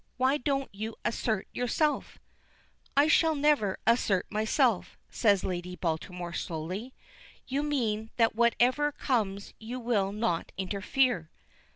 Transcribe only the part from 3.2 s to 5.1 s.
never assert myself,"